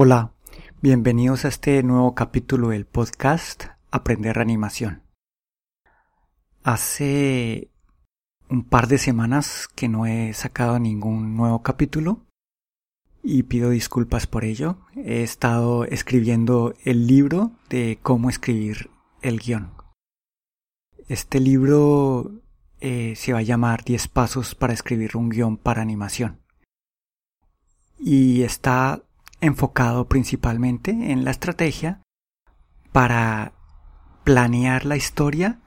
Hola, 0.00 0.32
bienvenidos 0.80 1.44
a 1.44 1.48
este 1.48 1.82
nuevo 1.82 2.14
capítulo 2.14 2.68
del 2.68 2.86
podcast 2.86 3.64
Aprender 3.90 4.38
Animación. 4.38 5.02
Hace 6.62 7.68
un 8.48 8.62
par 8.62 8.86
de 8.86 8.98
semanas 8.98 9.66
que 9.74 9.88
no 9.88 10.06
he 10.06 10.32
sacado 10.34 10.78
ningún 10.78 11.36
nuevo 11.36 11.64
capítulo 11.64 12.24
y 13.24 13.42
pido 13.42 13.70
disculpas 13.70 14.28
por 14.28 14.44
ello. 14.44 14.78
He 14.94 15.24
estado 15.24 15.84
escribiendo 15.84 16.74
el 16.84 17.08
libro 17.08 17.50
de 17.68 17.98
cómo 18.00 18.30
escribir 18.30 18.90
el 19.20 19.40
guion. 19.40 19.72
Este 21.08 21.40
libro 21.40 22.40
eh, 22.78 23.14
se 23.16 23.32
va 23.32 23.40
a 23.40 23.42
llamar 23.42 23.82
10 23.82 24.06
pasos 24.06 24.54
para 24.54 24.74
escribir 24.74 25.16
un 25.16 25.28
guion 25.28 25.56
para 25.56 25.82
animación. 25.82 26.38
Y 27.98 28.42
está 28.42 29.02
enfocado 29.40 30.08
principalmente 30.08 30.90
en 30.90 31.24
la 31.24 31.30
estrategia 31.30 32.00
para 32.92 33.52
planear 34.24 34.84
la 34.84 34.96
historia, 34.96 35.60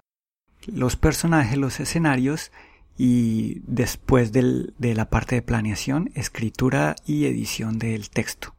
los 0.67 0.95
personajes, 0.95 1.57
los 1.57 1.79
escenarios 1.79 2.51
y 2.97 3.61
después 3.65 4.31
de 4.31 4.73
la 4.95 5.09
parte 5.09 5.35
de 5.35 5.41
planeación, 5.41 6.11
escritura 6.13 6.95
y 7.05 7.25
edición 7.25 7.79
del 7.79 8.09
texto. 8.09 8.55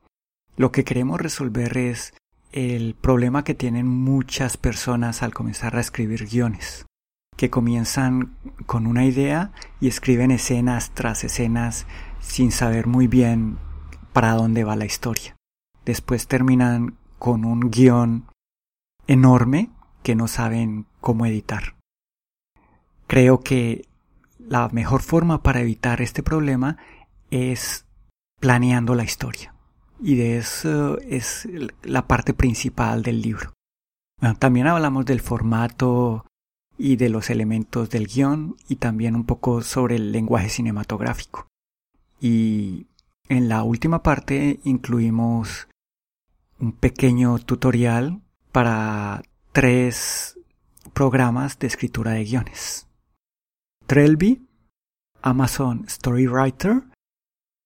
Lo 0.56 0.73
que 0.73 0.84
queremos 0.84 1.20
resolver 1.20 1.76
es 1.79 2.15
el 2.51 2.95
problema 2.95 3.45
que 3.45 3.54
tienen 3.54 3.87
muchas 3.87 4.56
personas 4.56 5.23
al 5.23 5.32
comenzar 5.32 5.76
a 5.76 5.80
escribir 5.80 6.26
guiones, 6.26 6.87
que 7.37 7.51
comienzan 7.51 8.37
con 8.66 8.87
una 8.87 9.04
idea 9.04 9.52
y 9.80 9.88
escriben 9.88 10.30
escenas 10.30 10.90
tras 10.90 11.24
escenas 11.24 11.87
sin 12.20 12.52
saber 12.52 12.87
muy 12.87 13.06
bien 13.06 13.59
para 14.12 14.34
dónde 14.34 14.65
va 14.65 14.77
la 14.77 14.84
historia. 14.84 15.37
Después 15.84 16.27
terminan 16.27 16.97
con 17.19 17.45
un 17.45 17.71
guion 17.71 18.27
enorme 19.07 19.71
que 20.02 20.15
no 20.15 20.29
saben 20.29 20.87
cómo 21.01 21.27
editar. 21.27 21.77
Creo 23.07 23.41
que 23.41 23.87
la 24.38 24.69
mejor 24.69 25.02
forma 25.02 25.43
para 25.43 25.60
evitar 25.60 26.01
este 26.02 26.23
problema 26.23 26.79
es 27.30 27.85
planeando 28.41 28.95
la 28.95 29.04
historia. 29.04 29.54
Y 30.01 30.16
de 30.16 30.38
eso 30.38 30.99
es 30.99 31.49
la 31.82 32.07
parte 32.07 32.35
principal 32.35 33.02
del 33.02 33.23
libro. 33.23 33.52
también 34.38 34.66
hablamos 34.66 35.04
del 35.04 35.21
formato 35.21 36.26
y 36.79 36.97
de 36.97 37.09
los 37.09 37.30
elementos 37.30 37.91
del 37.91 38.07
guion 38.07 38.57
y 38.69 38.76
también 38.76 39.15
un 39.15 39.24
poco 39.24 39.63
sobre 39.63 39.97
el 39.97 40.10
lenguaje 40.10 40.49
cinematográfico. 40.49 41.47
Y 42.21 42.87
en 43.33 43.49
la 43.49 43.63
última 43.63 44.02
parte 44.02 44.61
incluimos 44.63 45.66
un 46.59 46.73
pequeño 46.73 47.38
tutorial 47.38 48.21
para 48.52 49.23
tres 49.52 50.38
programas 50.93 51.59
de 51.59 51.66
escritura 51.66 52.10
de 52.10 52.25
guiones. 52.25 52.88
Trelby, 53.87 54.47
Amazon 55.23 55.87
Storywriter 55.88 56.83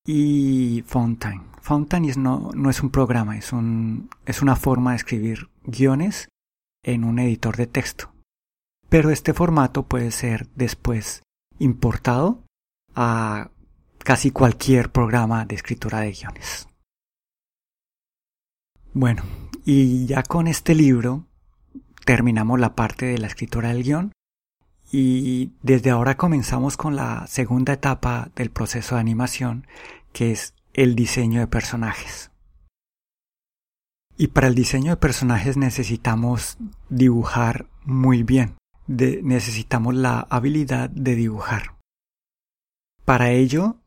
y 0.06 0.84
Fountain. 0.87 1.42
Fountain 1.61 2.12
no, 2.17 2.53
no, 2.55 2.70
es 2.70 2.81
un 2.81 2.91
programa, 2.91 3.37
es, 3.37 3.53
un, 3.53 4.09
es 4.25 4.42
una 4.42 4.55
forma 4.55 4.92
de 4.92 4.98
escribir 4.98 5.50
guiones 5.64 6.28
en 6.84 7.03
un 7.03 7.19
editor 7.19 7.56
de 7.56 7.67
texto. 7.67 8.12
Pero 8.89 9.11
este 9.11 9.34
formato 9.34 9.83
puede 9.83 10.12
ser 10.12 10.47
después 10.55 11.25
importado 11.59 12.44
a 12.94 13.50
casi 14.06 14.30
cualquier 14.30 14.92
programa 14.92 15.46
de 15.46 15.56
escritura 15.56 15.98
de 15.98 16.12
guiones. 16.12 16.68
Bueno, 18.94 19.24
y 19.64 20.06
ya 20.06 20.22
con 20.22 20.46
este 20.46 20.76
libro 20.76 21.26
terminamos 22.04 22.60
la 22.60 22.76
parte 22.76 23.06
de 23.06 23.18
la 23.18 23.26
escritura 23.26 23.70
del 23.70 23.82
guion 23.82 24.12
y 24.92 25.54
desde 25.60 25.91
ahora 25.91 26.16
comenzamos 26.16 26.76
con 26.76 26.94
la 26.94 27.26
segunda 27.26 27.72
etapa 27.72 28.31
del 28.36 28.50
proceso 28.50 28.94
de 28.94 29.00
animación 29.00 29.66
que 30.12 30.31
es 30.31 30.54
el 30.72 30.94
diseño 30.94 31.41
de 31.41 31.48
personajes. 31.48 32.31
Y 34.16 34.28
para 34.28 34.47
el 34.47 34.54
diseño 34.54 34.92
de 34.92 34.98
personajes 34.98 35.56
necesitamos 35.56 36.58
dibujar 36.88 37.66
muy 37.82 38.22
bien, 38.22 38.54
necesitamos 38.86 39.97
la 39.97 40.20
habilidad 40.31 40.91
de 40.91 41.16
dibujar. 41.16 41.75
Para 43.04 43.32
ello 43.32 43.81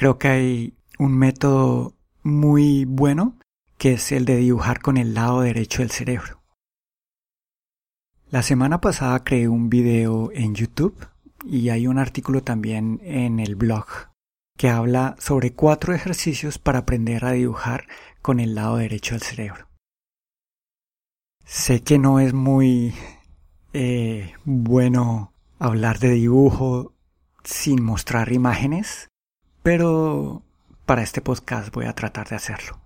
Creo 0.00 0.16
que 0.16 0.28
hay 0.28 0.74
un 0.98 1.14
método 1.18 1.92
muy 2.22 2.86
bueno 2.86 3.36
que 3.76 3.92
es 3.92 4.12
el 4.12 4.24
de 4.24 4.36
dibujar 4.36 4.80
con 4.80 4.96
el 4.96 5.12
lado 5.12 5.42
derecho 5.42 5.82
del 5.82 5.90
cerebro. 5.90 6.40
La 8.30 8.42
semana 8.42 8.80
pasada 8.80 9.22
creé 9.24 9.46
un 9.46 9.68
video 9.68 10.30
en 10.32 10.54
YouTube 10.54 11.06
y 11.44 11.68
hay 11.68 11.86
un 11.86 11.98
artículo 11.98 12.42
también 12.42 13.02
en 13.04 13.40
el 13.40 13.56
blog 13.56 13.84
que 14.56 14.70
habla 14.70 15.16
sobre 15.18 15.52
cuatro 15.52 15.92
ejercicios 15.92 16.56
para 16.56 16.78
aprender 16.78 17.26
a 17.26 17.32
dibujar 17.32 17.86
con 18.22 18.40
el 18.40 18.54
lado 18.54 18.78
derecho 18.78 19.16
del 19.16 19.22
cerebro. 19.22 19.68
Sé 21.44 21.82
que 21.82 21.98
no 21.98 22.20
es 22.20 22.32
muy 22.32 22.94
eh, 23.74 24.32
bueno 24.46 25.34
hablar 25.58 25.98
de 25.98 26.12
dibujo 26.12 26.94
sin 27.44 27.82
mostrar 27.82 28.32
imágenes, 28.32 29.10
pero 29.62 30.42
para 30.86 31.02
este 31.02 31.20
podcast 31.20 31.72
voy 31.72 31.86
a 31.86 31.94
tratar 31.94 32.28
de 32.28 32.36
hacerlo. 32.36 32.80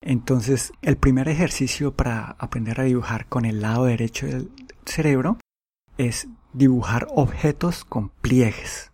Entonces, 0.00 0.72
el 0.82 0.96
primer 0.96 1.28
ejercicio 1.28 1.94
para 1.94 2.36
aprender 2.38 2.80
a 2.80 2.84
dibujar 2.84 3.26
con 3.26 3.44
el 3.44 3.60
lado 3.60 3.84
derecho 3.84 4.26
del 4.26 4.50
cerebro 4.84 5.38
es 5.96 6.26
dibujar 6.52 7.06
objetos 7.14 7.84
con 7.84 8.08
pliegues. 8.08 8.92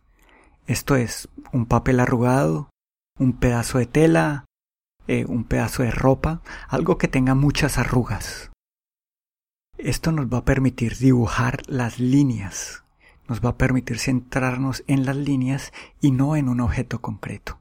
Esto 0.67 0.97
es 0.97 1.29
un 1.53 1.65
papel 1.65 2.01
arrugado, 2.01 2.69
un 3.19 3.33
pedazo 3.33 3.79
de 3.79 3.87
tela, 3.87 4.45
eh, 5.07 5.25
un 5.25 5.45
pedazo 5.45 5.83
de 5.83 5.91
ropa, 5.91 6.43
algo 6.69 6.99
que 6.99 7.09
tenga 7.09 7.35
muchas 7.35 7.79
arrugas. 7.79 8.51
Esto 9.79 10.13
nos 10.13 10.27
va 10.27 10.39
a 10.39 10.45
permitir 10.45 10.99
dibujar 10.99 11.63
las 11.69 11.99
líneas 11.99 12.85
nos 13.29 13.41
va 13.41 13.51
a 13.51 13.59
permitir 13.59 13.99
centrarnos 13.99 14.83
en 14.87 15.05
las 15.05 15.17
líneas 15.17 15.73
y 16.01 16.11
no 16.11 16.35
en 16.35 16.49
un 16.49 16.61
objeto 16.61 17.01
concreto. 17.01 17.61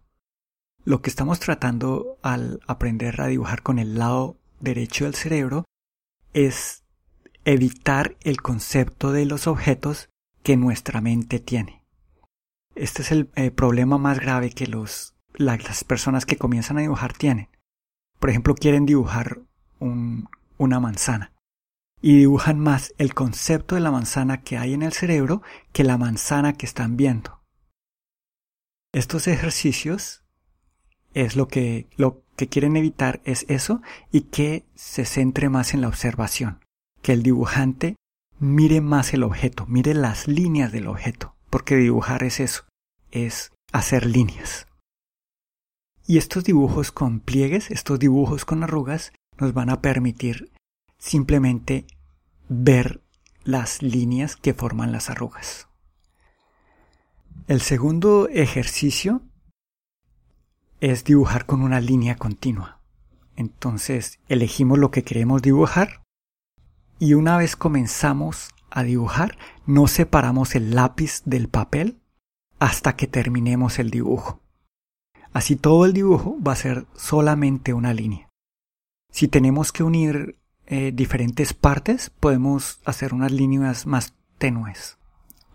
Lo 0.83 1.01
que 1.01 1.09
estamos 1.09 1.39
tratando 1.39 2.17
al 2.21 2.61
aprender 2.65 3.19
a 3.21 3.27
dibujar 3.27 3.61
con 3.61 3.77
el 3.77 3.99
lado 3.99 4.37
derecho 4.61 5.03
del 5.03 5.15
cerebro 5.15 5.65
es 6.33 6.83
evitar 7.43 8.15
el 8.21 8.41
concepto 8.41 9.11
de 9.11 9.25
los 9.25 9.47
objetos 9.47 10.09
que 10.43 10.55
nuestra 10.55 11.01
mente 11.01 11.39
tiene. 11.39 11.83
Este 12.75 13.01
es 13.01 13.11
el 13.11 13.29
eh, 13.35 13.51
problema 13.51 13.97
más 13.97 14.19
grave 14.19 14.51
que 14.51 14.67
los, 14.67 15.15
las 15.33 15.83
personas 15.83 16.25
que 16.25 16.37
comienzan 16.37 16.77
a 16.77 16.81
dibujar 16.81 17.13
tienen. 17.13 17.49
Por 18.19 18.29
ejemplo, 18.29 18.55
quieren 18.55 18.85
dibujar 18.85 19.41
una 19.79 20.79
manzana 20.79 21.33
y 22.01 22.17
dibujan 22.17 22.59
más 22.59 22.93
el 22.97 23.13
concepto 23.13 23.75
de 23.75 23.81
la 23.81 23.91
manzana 23.91 24.41
que 24.41 24.57
hay 24.57 24.73
en 24.73 24.83
el 24.83 24.93
cerebro 24.93 25.41
que 25.71 25.83
la 25.83 25.97
manzana 25.97 26.53
que 26.53 26.65
están 26.65 26.97
viendo. 26.97 27.41
Estos 28.93 29.27
ejercicios 29.27 30.23
es 31.13 31.35
lo 31.35 31.47
que, 31.47 31.87
lo 31.97 32.23
que 32.35 32.47
quieren 32.47 32.77
evitar 32.77 33.21
es 33.25 33.45
eso 33.49 33.81
y 34.11 34.21
que 34.21 34.65
se 34.75 35.05
centre 35.05 35.49
más 35.49 35.73
en 35.73 35.81
la 35.81 35.87
observación, 35.87 36.63
que 37.01 37.13
el 37.13 37.23
dibujante 37.23 37.95
mire 38.39 38.81
más 38.81 39.13
el 39.13 39.23
objeto, 39.23 39.65
mire 39.67 39.93
las 39.93 40.27
líneas 40.27 40.71
del 40.71 40.87
objeto, 40.87 41.35
porque 41.49 41.75
dibujar 41.75 42.23
es 42.23 42.39
eso, 42.39 42.65
es 43.11 43.51
hacer 43.71 44.05
líneas. 44.05 44.67
Y 46.05 46.17
estos 46.17 46.43
dibujos 46.43 46.91
con 46.91 47.19
pliegues, 47.19 47.69
estos 47.71 47.99
dibujos 47.99 48.45
con 48.45 48.63
arrugas, 48.63 49.11
nos 49.39 49.53
van 49.53 49.69
a 49.69 49.81
permitir 49.81 50.51
simplemente 51.07 51.87
ver 52.49 53.01
las 53.43 53.81
líneas 53.81 54.35
que 54.35 54.53
forman 54.53 54.91
las 54.91 55.09
arrugas. 55.09 55.67
El 57.47 57.61
segundo 57.61 58.27
ejercicio 58.27 59.21
es 60.81 61.03
dibujar 61.05 61.45
con 61.45 61.61
una 61.61 61.79
línea 61.79 62.17
continua. 62.17 62.81
Entonces 63.35 64.19
elegimos 64.27 64.77
lo 64.77 64.91
que 64.91 65.03
queremos 65.03 65.41
dibujar 65.41 66.03
y 66.99 67.13
una 67.13 67.37
vez 67.37 67.55
comenzamos 67.55 68.49
a 68.69 68.83
dibujar 68.83 69.37
no 69.65 69.87
separamos 69.87 70.55
el 70.55 70.75
lápiz 70.75 71.21
del 71.25 71.47
papel 71.47 72.01
hasta 72.59 72.95
que 72.95 73.07
terminemos 73.07 73.79
el 73.79 73.91
dibujo. 73.91 74.41
Así 75.31 75.55
todo 75.55 75.85
el 75.85 75.93
dibujo 75.93 76.37
va 76.45 76.53
a 76.53 76.57
ser 76.57 76.85
solamente 76.95 77.73
una 77.73 77.93
línea. 77.93 78.29
Si 79.11 79.27
tenemos 79.27 79.71
que 79.71 79.83
unir 79.83 80.37
eh, 80.67 80.91
diferentes 80.93 81.53
partes, 81.53 82.09
podemos 82.09 82.81
hacer 82.85 83.13
unas 83.13 83.31
líneas 83.31 83.85
más 83.85 84.13
tenues. 84.37 84.97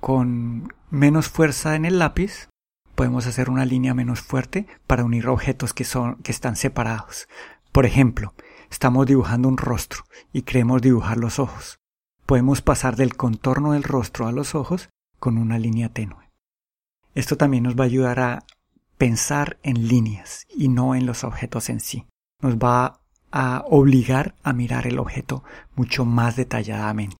Con 0.00 0.72
menos 0.90 1.28
fuerza 1.28 1.76
en 1.76 1.84
el 1.84 1.98
lápiz, 1.98 2.48
podemos 2.94 3.26
hacer 3.26 3.50
una 3.50 3.64
línea 3.64 3.94
menos 3.94 4.20
fuerte 4.20 4.66
para 4.86 5.04
unir 5.04 5.28
objetos 5.28 5.74
que, 5.74 5.84
son, 5.84 6.16
que 6.22 6.32
están 6.32 6.56
separados. 6.56 7.28
Por 7.72 7.84
ejemplo, 7.84 8.34
estamos 8.70 9.06
dibujando 9.06 9.48
un 9.48 9.58
rostro 9.58 10.04
y 10.32 10.42
queremos 10.42 10.80
dibujar 10.80 11.18
los 11.18 11.38
ojos. 11.38 11.78
Podemos 12.24 12.62
pasar 12.62 12.96
del 12.96 13.14
contorno 13.14 13.72
del 13.72 13.82
rostro 13.82 14.26
a 14.26 14.32
los 14.32 14.54
ojos 14.54 14.88
con 15.18 15.36
una 15.36 15.58
línea 15.58 15.90
tenue. 15.90 16.30
Esto 17.14 17.36
también 17.36 17.64
nos 17.64 17.78
va 17.78 17.84
a 17.84 17.86
ayudar 17.86 18.20
a 18.20 18.44
pensar 18.96 19.58
en 19.62 19.88
líneas 19.88 20.46
y 20.48 20.68
no 20.68 20.94
en 20.94 21.04
los 21.04 21.22
objetos 21.22 21.68
en 21.68 21.80
sí. 21.80 22.06
Nos 22.40 22.56
va 22.56 23.01
a 23.32 23.64
obligar 23.68 24.34
a 24.42 24.52
mirar 24.52 24.86
el 24.86 24.98
objeto 24.98 25.42
mucho 25.74 26.04
más 26.04 26.36
detalladamente. 26.36 27.16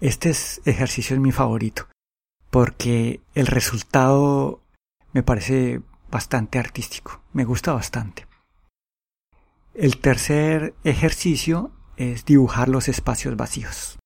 Este 0.00 0.30
ejercicio 0.64 1.14
es 1.16 1.20
mi 1.20 1.32
favorito 1.32 1.88
porque 2.50 3.20
el 3.34 3.48
resultado 3.48 4.62
me 5.12 5.24
parece 5.24 5.82
bastante 6.08 6.60
artístico, 6.60 7.20
me 7.32 7.44
gusta 7.44 7.72
bastante. 7.72 8.28
El 9.74 9.98
tercer 9.98 10.74
ejercicio 10.84 11.72
es 11.96 12.24
dibujar 12.24 12.68
los 12.68 12.88
espacios 12.88 13.36
vacíos. 13.36 13.98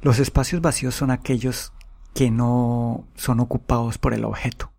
Los 0.00 0.18
espacios 0.18 0.62
vacíos 0.62 0.94
son 0.94 1.10
aquellos 1.10 1.74
que 2.14 2.30
no 2.30 3.06
son 3.16 3.40
ocupados 3.40 3.98
por 3.98 4.14
el 4.14 4.24
objeto. 4.24 4.72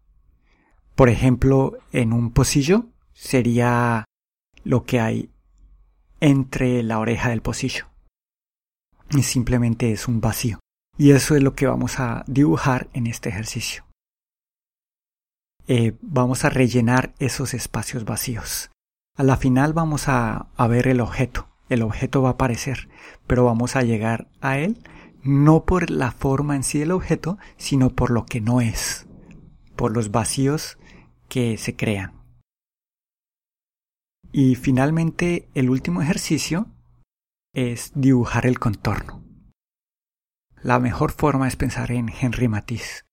Por 0.95 1.09
ejemplo, 1.09 1.77
en 1.91 2.11
un 2.13 2.31
pocillo 2.31 2.85
sería 3.19 4.05
lo 4.63 4.85
que 4.85 5.01
hay 5.01 5.29
entre 6.21 6.81
la 6.83 6.99
oreja 6.99 7.29
del 7.29 7.41
pocillo. 7.41 7.87
Y 9.11 9.23
simplemente 9.23 9.91
es 9.91 10.07
un 10.07 10.21
vacío. 10.21 10.59
Y 10.97 11.11
eso 11.11 11.35
es 11.35 11.43
lo 11.43 11.53
que 11.53 11.67
vamos 11.67 11.99
a 11.99 12.23
dibujar 12.27 12.89
en 12.93 13.07
este 13.07 13.29
ejercicio. 13.29 13.85
Eh, 15.67 15.97
vamos 16.01 16.45
a 16.45 16.49
rellenar 16.49 17.13
esos 17.19 17.53
espacios 17.53 18.05
vacíos. 18.05 18.71
A 19.17 19.23
la 19.23 19.37
final 19.37 19.73
vamos 19.73 20.07
a, 20.07 20.47
a 20.55 20.67
ver 20.67 20.87
el 20.87 21.01
objeto. 21.01 21.47
El 21.67 21.83
objeto 21.83 22.21
va 22.21 22.29
a 22.29 22.33
aparecer, 22.33 22.89
pero 23.27 23.45
vamos 23.45 23.75
a 23.75 23.83
llegar 23.83 24.27
a 24.41 24.57
él 24.57 24.81
no 25.21 25.65
por 25.65 25.89
la 25.89 26.11
forma 26.11 26.55
en 26.55 26.63
sí 26.63 26.79
del 26.79 26.91
objeto, 26.91 27.37
sino 27.57 27.89
por 27.89 28.11
lo 28.11 28.25
que 28.25 28.39
no 28.39 28.61
es, 28.61 29.05
por 29.75 29.91
los 29.91 30.11
vacíos 30.11 30.77
que 31.27 31.57
se 31.57 31.75
crean. 31.75 32.18
Y 34.31 34.55
finalmente 34.55 35.49
el 35.55 35.69
último 35.69 36.01
ejercicio 36.01 36.67
es 37.53 37.91
dibujar 37.95 38.45
el 38.45 38.59
contorno. 38.59 39.23
La 40.61 40.79
mejor 40.79 41.11
forma 41.11 41.47
es 41.47 41.55
pensar 41.55 41.91
en 41.91 42.09
Henry 42.09 42.47
Matisse. 42.47 43.05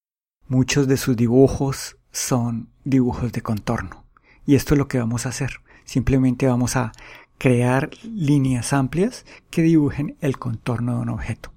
Muchos 0.48 0.88
de 0.88 0.96
sus 0.96 1.16
dibujos 1.16 1.96
son 2.10 2.70
dibujos 2.84 3.32
de 3.32 3.42
contorno. 3.42 4.04
Y 4.44 4.56
esto 4.56 4.74
es 4.74 4.78
lo 4.78 4.88
que 4.88 4.98
vamos 4.98 5.26
a 5.26 5.30
hacer. 5.30 5.60
Simplemente 5.84 6.46
vamos 6.46 6.76
a 6.76 6.92
crear 7.38 7.90
líneas 8.04 8.72
amplias 8.72 9.24
que 9.50 9.62
dibujen 9.62 10.16
el 10.20 10.38
contorno 10.38 10.96
de 10.96 11.00
un 11.02 11.08
objeto. 11.08 11.52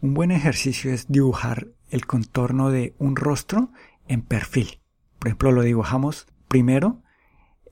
Un 0.00 0.14
buen 0.14 0.30
ejercicio 0.30 0.92
es 0.92 1.08
dibujar 1.08 1.68
el 1.90 2.06
contorno 2.06 2.70
de 2.70 2.94
un 2.98 3.16
rostro 3.16 3.70
en 4.06 4.22
perfil. 4.22 4.80
Por 5.18 5.28
ejemplo, 5.28 5.52
lo 5.52 5.62
dibujamos 5.62 6.26
primero 6.46 7.02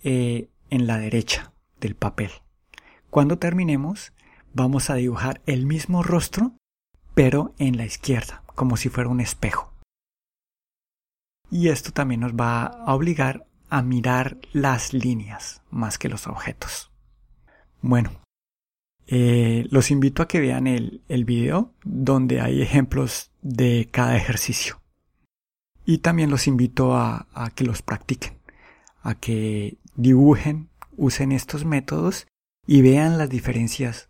eh, 0.03 0.51
en 0.71 0.87
la 0.87 0.99
derecha 0.99 1.53
del 1.81 1.95
papel. 1.95 2.31
Cuando 3.11 3.39
terminemos, 3.39 4.13
vamos 4.53 4.91
a 4.91 4.95
dibujar 4.95 5.41
el 5.47 5.67
mismo 5.67 6.03
rostro, 6.03 6.53
pero 7.15 7.55
en 7.59 7.77
la 7.77 7.85
izquierda, 7.85 8.43
como 8.55 8.77
si 8.77 8.89
fuera 8.89 9.11
un 9.11 9.21
espejo. 9.21 9.73
Y 11.51 11.69
esto 11.69 11.93
también 11.93 12.21
nos 12.21 12.33
va 12.33 12.67
a 12.67 12.95
obligar 12.95 13.47
a 13.69 13.83
mirar 13.83 14.39
las 14.53 14.93
líneas 14.93 15.63
más 15.71 15.99
que 15.99 16.09
los 16.09 16.27
objetos. 16.27 16.91
Bueno, 17.81 18.11
eh, 19.07 19.67
los 19.71 19.91
invito 19.91 20.23
a 20.23 20.29
que 20.29 20.41
vean 20.41 20.67
el, 20.67 21.03
el 21.09 21.25
video 21.25 21.73
donde 21.85 22.41
hay 22.41 22.62
ejemplos 22.62 23.31
de 23.43 23.89
cada 23.91 24.17
ejercicio. 24.17 24.81
Y 25.85 25.99
también 25.99 26.31
los 26.31 26.49
invito 26.49 26.97
a, 26.97 27.29
a 27.33 27.51
que 27.51 27.65
los 27.65 27.83
practiquen, 27.83 28.39
a 29.03 29.15
que 29.15 29.79
dibujen, 29.97 30.69
usen 30.97 31.33
estos 31.33 31.65
métodos 31.65 32.27
y 32.67 32.83
vean 32.83 33.19
las 33.19 33.29
diferencias, 33.29 34.09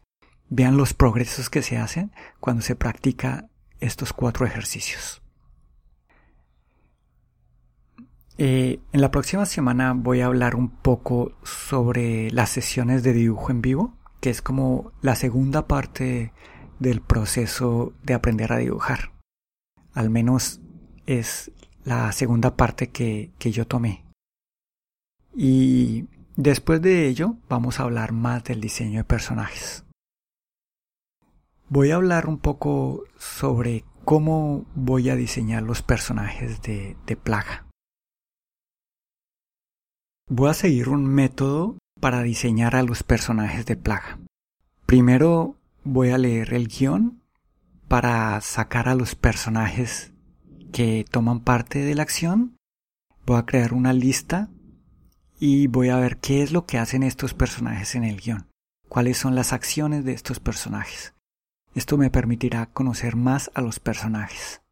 vean 0.49 0.77
los 0.77 0.95
progresos 0.95 1.51
que 1.51 1.63
se 1.63 1.79
hacen 1.79 2.13
cuando 2.41 2.63
se 2.63 2.77
practica 2.77 3.49
estos 3.81 4.13
cuatro 4.13 4.47
ejercicios. 4.47 5.23
Eh, 8.39 8.81
en 8.93 9.01
la 9.01 9.11
próxima 9.11 9.47
semana 9.47 9.95
voy 9.95 10.21
a 10.21 10.27
hablar 10.27 10.57
un 10.57 10.69
poco 10.69 11.33
sobre 11.43 12.31
las 12.31 12.51
sesiones 12.51 13.03
de 13.03 13.15
dibujo 13.15 13.51
en 13.51 13.63
vivo 13.63 13.97
que 14.21 14.31
es 14.31 14.43
como 14.43 14.93
la 15.03 15.15
segunda 15.15 15.67
parte 15.67 16.33
del 16.79 17.01
proceso 17.01 17.93
de 18.03 18.15
aprender 18.15 18.53
a 18.53 18.59
dibujar. 18.59 19.13
Al 19.93 20.11
menos 20.11 20.61
es 21.07 21.51
la 21.85 22.11
segunda 22.13 22.57
parte 22.57 22.91
que, 22.91 23.31
que 23.39 23.53
yo 23.53 23.67
tomé. 23.67 24.06
Y 25.39 26.09
después 26.37 26.81
de 26.81 27.07
ello 27.09 27.37
vamos 27.47 27.79
a 27.79 27.83
hablar 27.83 28.13
más 28.13 28.43
del 28.45 28.61
diseño 28.61 29.01
de 29.01 29.05
personajes. 29.05 29.85
Voy 31.69 31.91
a 31.91 31.97
hablar 31.97 32.27
un 32.27 32.39
poco 32.39 33.05
sobre 33.19 33.85
cómo 34.07 34.65
voy 34.75 35.11
a 35.11 35.17
diseñar 35.17 35.63
los 35.63 35.83
personajes 35.83 36.63
de, 36.63 36.97
de 37.07 37.17
plaga. 37.17 37.67
Voy 40.31 40.49
a 40.49 40.55
seguir 40.55 40.89
un 40.89 41.05
método 41.05 41.77
para 42.01 42.23
diseñar 42.23 42.75
a 42.75 42.83
los 42.83 43.03
personajes 43.03 43.67
de 43.67 43.77
plaga. 43.77 44.19
Primero 44.87 45.57
voy 45.85 46.11
a 46.11 46.19
leer 46.19 46.55
el 46.55 46.69
guion 46.69 47.21
para 47.89 48.41
sacar 48.41 48.89
a 48.89 48.95
los 48.95 49.15
personajes 49.15 50.13
que 50.73 51.05
toman 51.11 51.41
parte 51.41 51.81
de 51.81 51.95
la 51.95 52.05
acción. 52.05 52.57
Voy 53.27 53.39
a 53.39 53.45
crear 53.45 53.75
una 53.75 53.93
lista 53.93 54.49
y 55.39 55.67
voy 55.67 55.89
a 55.91 55.99
ver 55.99 56.19
qué 56.19 56.43
es 56.43 56.53
lo 56.53 56.67
que 56.67 56.79
hacen 56.79 57.03
estos 57.03 57.35
personajes 57.35 57.95
en 57.95 58.05
el 58.05 58.21
guion, 58.21 58.49
cuáles 58.89 59.19
son 59.19 59.35
las 59.35 59.53
acciones 59.53 60.05
de 60.05 60.13
estos 60.13 60.41
personajes. 60.41 61.15
Esto 61.75 61.99
me 61.99 62.11
permitirá 62.11 62.67
conocer 62.67 63.17
más 63.17 63.51
a 63.55 63.61
los 63.61 63.81
personajes. 63.81 64.63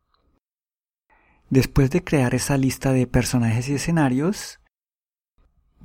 Después 1.50 1.90
de 1.90 2.02
crear 2.02 2.34
esa 2.34 2.56
lista 2.56 2.92
de 2.92 3.06
personajes 3.06 3.68
y 3.68 3.74
escenarios, 3.74 4.60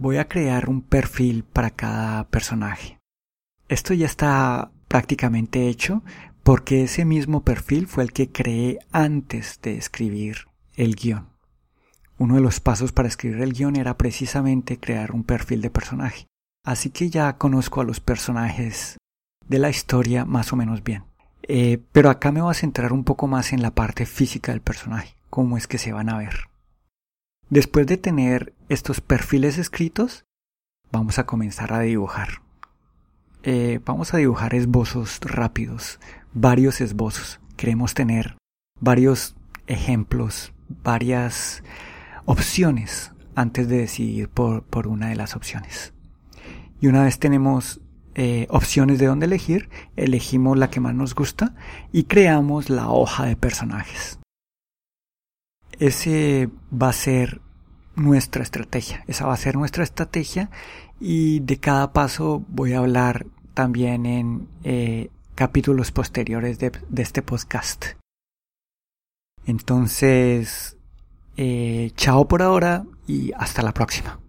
Voy 0.02 0.16
a 0.16 0.30
crear 0.30 0.70
un 0.70 0.81
perfil 0.81 1.44
para 1.44 1.71
cada 1.71 2.24
personaje. 2.30 3.02
Esto 3.68 3.94
ya 3.94 4.06
está 4.06 4.71
prácticamente 4.88 5.68
hecho 5.68 6.04
porque 6.42 6.83
ese 6.83 7.04
mismo 7.04 7.44
perfil 7.44 7.86
fue 7.86 8.06
el 8.06 8.14
que 8.14 8.31
creé 8.31 8.80
antes 8.94 9.59
de 9.62 9.76
escribir 9.76 10.48
el 10.78 10.95
guion. 10.95 11.28
Uno 12.19 12.35
de 12.35 12.42
los 12.42 12.59
pasos 12.59 12.92
para 12.92 13.07
escribir 13.07 13.42
el 13.42 13.54
guion 13.54 13.78
era 13.78 13.97
precisamente 13.97 14.78
crear 14.78 15.14
un 15.14 15.23
perfil 15.23 15.61
de 15.61 15.69
personaje. 15.69 16.28
Así 16.66 16.90
que 16.90 17.09
ya 17.09 17.38
conozco 17.38 17.80
a 17.80 17.85
los 17.85 18.02
personajes 18.02 18.97
de 19.47 19.57
la 19.57 19.69
historia 19.69 20.26
más 20.26 20.52
o 20.52 20.57
menos 20.57 20.83
bien. 20.83 21.06
Eh, 21.44 21.81
pero 21.94 22.09
acá 22.09 22.33
me 22.33 22.42
voy 22.42 22.52
a 22.52 22.56
centrar 22.56 22.92
un 22.92 23.06
poco 23.06 23.28
más 23.28 23.54
en 23.54 23.61
la 23.61 23.71
parte 23.71 24.06
física 24.06 24.52
del 24.52 24.61
personaje, 24.61 25.16
cómo 25.30 25.57
es 25.57 25.66
que 25.66 25.78
se 25.78 25.94
van 25.94 26.09
a 26.09 26.18
ver. 26.18 26.49
Después 27.49 27.88
de 27.88 27.95
tener 27.95 28.54
estos 28.68 28.99
perfiles 28.99 29.57
escritos, 29.57 30.26
vamos 30.92 31.19
a 31.19 31.26
comenzar 31.26 31.71
a 31.71 31.80
dibujar. 31.80 32.42
Eh, 33.44 33.80
vamos 33.85 34.14
a 34.14 34.18
dibujar 34.18 34.54
esbozos 34.54 35.21
rápidos, 35.21 35.99
varios 36.33 36.81
esbozos. 36.81 37.40
Queremos 37.56 37.94
tener 37.94 38.35
varios 38.81 39.35
ejemplos, 39.68 40.52
varias 40.83 41.64
opciones 42.26 43.11
antes 43.35 43.68
de 43.68 43.78
decidir 43.78 44.30
por, 44.30 44.64
por 44.64 44.88
una 44.88 45.09
de 45.09 45.16
las 45.16 45.35
opciones. 45.35 45.94
Y 46.81 46.88
una 46.88 47.04
vez 47.04 47.19
tenemos 47.19 47.81
eh, 48.16 48.47
opciones 48.49 48.99
de 48.99 49.06
dónde 49.06 49.28
elegir, 49.28 49.69
elegimos 49.95 50.57
la 50.57 50.69
que 50.69 50.80
más 50.80 50.95
nos 50.95 51.16
gusta 51.16 51.56
y 51.92 52.04
creamos 52.04 52.69
la 52.69 52.90
hoja 52.90 53.26
de 53.26 53.35
personajes. 53.35 54.19
Ese 55.80 56.49
va 56.73 56.90
a 56.90 56.94
ser 56.94 57.42
nuestra 57.95 58.44
estrategia. 58.44 59.04
Esa 59.07 59.26
va 59.26 59.33
a 59.33 59.38
ser 59.38 59.56
nuestra 59.56 59.83
estrategia 59.83 60.49
y 60.99 61.40
de 61.42 61.59
cada 61.59 61.94
paso 61.94 62.44
voy 62.47 62.73
a 62.73 62.80
hablar 62.80 63.26
también 63.54 64.06
en 64.06 64.47
eh, 64.64 65.09
capítulos 65.35 65.92
posteriores 65.92 66.59
de, 66.59 66.71
este 66.97 67.21
podcast. 67.21 67.85
Entonces, 69.45 70.78
eh, 71.42 71.92
chao 71.96 72.28
por 72.28 72.42
ahora 72.42 72.84
y 73.08 73.31
hasta 73.38 73.62
la 73.62 73.74
próxima. 73.74 74.19